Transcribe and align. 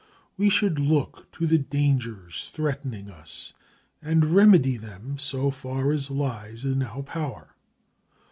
We 0.35 0.49
should 0.49 0.79
look 0.79 1.29
to 1.33 1.45
the 1.45 1.59
dangers 1.59 2.49
threatening 2.51 3.11
us, 3.11 3.53
and 4.01 4.33
remedy 4.33 4.75
them 4.75 5.19
so 5.19 5.51
far 5.51 5.91
as 5.91 6.09
lies 6.09 6.63
in 6.65 6.81
our 6.81 7.03
power. 7.03 7.53